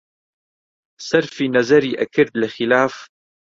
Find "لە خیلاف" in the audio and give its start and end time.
2.41-2.93